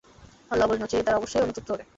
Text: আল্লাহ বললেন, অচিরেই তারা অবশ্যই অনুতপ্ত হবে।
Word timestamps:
আল্লাহ 0.51 0.65
বললেন, 0.67 0.85
অচিরেই 0.85 1.05
তারা 1.05 1.17
অবশ্যই 1.17 1.43
অনুতপ্ত 1.43 1.69
হবে। 1.71 1.83